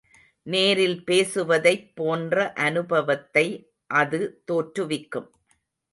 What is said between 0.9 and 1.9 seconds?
பேசுவதைப்